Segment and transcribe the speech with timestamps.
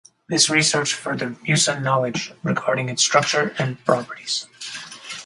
[0.29, 4.47] This research furthered mucin knowledge regarding its structure and properties.